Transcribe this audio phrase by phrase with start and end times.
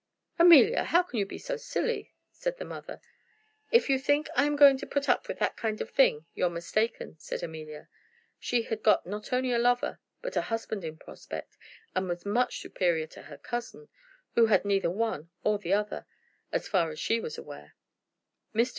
[0.39, 3.01] "Amelia, how can you be so silly?" said the mother.
[3.69, 7.17] "If you think I'm going to put up with that kind of thing, you're mistaken,"
[7.19, 7.87] said Amelia.
[8.39, 11.55] She had got not only a lover but a husband in prospect,
[11.93, 13.89] and was much superior to her cousin,
[14.33, 16.07] who had neither one or the other,
[16.51, 17.75] as far as she was aware.
[18.55, 18.69] "Mr.